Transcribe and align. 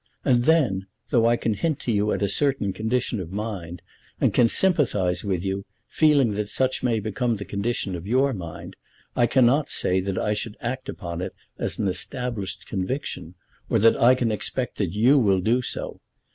And 0.25 0.45
then, 0.45 0.87
though 1.11 1.27
I 1.27 1.37
can 1.37 1.53
hint 1.53 1.79
to 1.81 1.91
you 1.91 2.11
at 2.11 2.23
a 2.23 2.27
certain 2.27 2.73
condition 2.73 3.19
of 3.19 3.31
mind, 3.31 3.83
and 4.19 4.33
can 4.33 4.47
sympathise 4.47 5.23
with 5.23 5.43
you, 5.43 5.63
feeling 5.87 6.31
that 6.33 6.49
such 6.49 6.81
may 6.81 6.99
become 6.99 7.35
the 7.35 7.45
condition 7.45 7.93
of 7.95 8.07
your 8.07 8.33
mind, 8.33 8.75
I 9.15 9.27
cannot 9.27 9.69
say 9.69 9.99
that 9.99 10.17
I 10.17 10.33
should 10.33 10.57
act 10.59 10.89
upon 10.89 11.21
it 11.21 11.35
as 11.59 11.77
an 11.77 11.87
established 11.87 12.65
conviction, 12.65 13.35
or 13.69 13.77
that 13.77 13.95
I 13.95 14.15
can 14.15 14.31
expect 14.31 14.77
that 14.79 14.91
you 14.93 15.19
will 15.19 15.39
do 15.39 15.61
so. 15.61 16.01